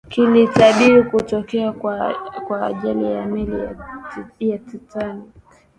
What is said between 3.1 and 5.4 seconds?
meli ya titanic